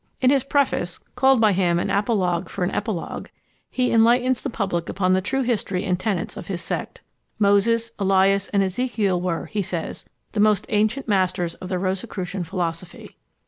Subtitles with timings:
[0.19, 3.27] In his preface, called by him an Apologue for an Epilogue,
[3.69, 7.01] he enlightens the public upon the true history and tenets of his sect.
[7.37, 13.19] Moses, Elias, and Ezekiel were, he says, the most ancient masters of the Rosicrucian philosophy.